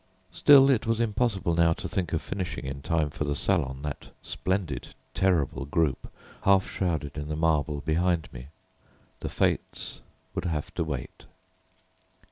[0.31, 4.07] Still, it was impossible now to think of finishing in time for the Salon that
[4.23, 8.47] splendid terrible group half shrouded in the marble behind me.
[9.19, 10.01] The "Fates"
[10.33, 11.25] would have to wait.